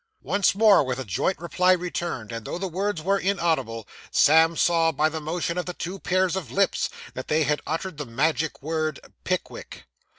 [0.23, 4.91] Once more was a joint reply returned; and, though the words were inaudible, Sam saw
[4.91, 8.63] by the motion of the two pairs of lips that they had uttered the magic
[8.63, 9.83] word 'Pickwick.